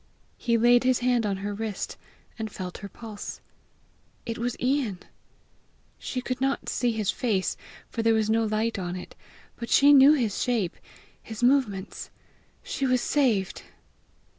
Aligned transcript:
He 0.39 0.57
laid 0.57 0.83
his 0.83 0.97
hand 0.97 1.27
on 1.27 1.37
her 1.45 1.53
wrist, 1.53 1.95
and 2.39 2.51
felt 2.51 2.79
her 2.79 2.89
pulse. 2.89 3.39
It 4.25 4.39
was 4.39 4.57
Ian! 4.59 4.97
She 5.99 6.21
could 6.21 6.41
not 6.41 6.69
see 6.69 6.91
his 6.91 7.11
face 7.11 7.55
for 7.87 8.01
there 8.01 8.15
was 8.15 8.27
no 8.27 8.43
light 8.45 8.79
on 8.79 8.95
it, 8.95 9.13
but 9.57 9.69
she 9.69 9.93
knew 9.93 10.13
his 10.13 10.41
shape, 10.41 10.75
his 11.21 11.43
movements! 11.43 12.09
She 12.63 12.87
was 12.87 12.99
saved! 13.01 13.61